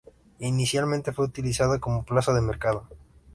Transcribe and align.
Inicialmente 0.39 1.13
fue 1.13 1.25
utilizada 1.25 1.77
como 1.79 2.03
Plaza 2.03 2.33
de 2.33 2.41
mercado. 2.41 2.87